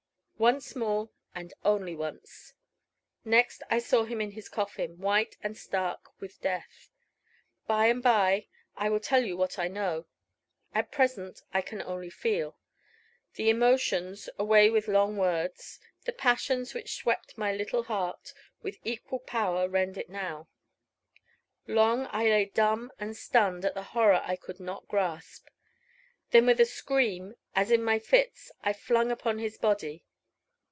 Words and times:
Once 0.41 0.75
more 0.75 1.07
and 1.35 1.53
only 1.63 1.95
once. 1.95 2.55
Next 3.23 3.61
I 3.69 3.77
saw 3.77 4.05
him 4.05 4.19
in 4.19 4.31
his 4.31 4.49
coffin, 4.49 4.97
white 4.97 5.37
and 5.43 5.55
stark 5.55 6.19
with 6.19 6.41
death. 6.41 6.89
By 7.67 7.85
and 7.85 8.01
by 8.01 8.47
I 8.75 8.89
will 8.89 8.99
tell 8.99 9.21
what 9.37 9.59
I 9.59 9.67
know; 9.67 10.07
at 10.73 10.91
present 10.91 11.43
I 11.53 11.61
can 11.61 11.79
only 11.83 12.09
feel. 12.09 12.57
The 13.35 13.51
emotions 13.51 14.29
away 14.39 14.71
with 14.71 14.87
long 14.87 15.15
words 15.15 15.79
the 16.05 16.11
passions 16.11 16.73
which 16.73 16.95
swept 16.95 17.37
my 17.37 17.53
little 17.53 17.83
heart, 17.83 18.33
with 18.63 18.79
equal 18.83 19.19
power 19.19 19.69
rend 19.69 19.95
it 19.95 20.09
now. 20.09 20.47
Long 21.67 22.07
I 22.09 22.23
lay 22.23 22.45
dumb 22.45 22.91
and 22.97 23.15
stunned 23.15 23.63
at 23.63 23.75
the 23.75 23.83
horror 23.93 24.23
I 24.25 24.37
could 24.37 24.59
not 24.59 24.87
grasp. 24.87 25.49
Then 26.31 26.47
with 26.47 26.59
a 26.59 26.65
scream, 26.65 27.35
as 27.55 27.69
in 27.69 27.83
my 27.83 27.99
fits, 27.99 28.51
I 28.63 28.73
flung 28.73 29.11
upon 29.11 29.37
his 29.37 29.59
body. 29.59 30.03